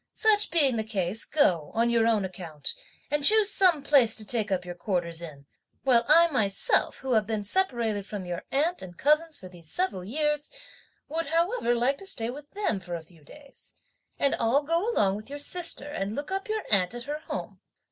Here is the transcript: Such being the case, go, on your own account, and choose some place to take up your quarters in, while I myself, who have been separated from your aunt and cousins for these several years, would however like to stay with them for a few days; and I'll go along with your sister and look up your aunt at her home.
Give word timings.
Such 0.15 0.49
being 0.49 0.77
the 0.77 0.83
case, 0.83 1.25
go, 1.25 1.69
on 1.75 1.91
your 1.91 2.07
own 2.07 2.25
account, 2.25 2.73
and 3.11 3.23
choose 3.23 3.51
some 3.51 3.83
place 3.83 4.15
to 4.15 4.25
take 4.25 4.51
up 4.51 4.65
your 4.65 4.73
quarters 4.73 5.21
in, 5.21 5.45
while 5.83 6.05
I 6.07 6.25
myself, 6.31 6.97
who 6.97 7.11
have 7.13 7.27
been 7.27 7.43
separated 7.43 8.07
from 8.07 8.25
your 8.25 8.41
aunt 8.51 8.81
and 8.81 8.97
cousins 8.97 9.37
for 9.39 9.47
these 9.47 9.71
several 9.71 10.03
years, 10.03 10.49
would 11.07 11.27
however 11.27 11.75
like 11.75 11.99
to 11.99 12.07
stay 12.07 12.31
with 12.31 12.49
them 12.49 12.79
for 12.79 12.95
a 12.95 13.03
few 13.03 13.23
days; 13.23 13.75
and 14.17 14.33
I'll 14.39 14.63
go 14.63 14.91
along 14.91 15.17
with 15.17 15.29
your 15.29 15.37
sister 15.37 15.89
and 15.91 16.15
look 16.15 16.31
up 16.31 16.49
your 16.49 16.63
aunt 16.71 16.95
at 16.95 17.03
her 17.03 17.19
home. 17.27 17.59